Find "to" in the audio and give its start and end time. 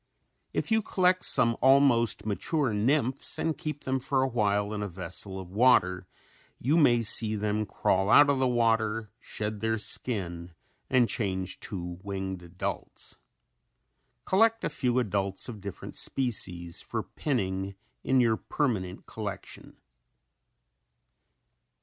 11.59-11.99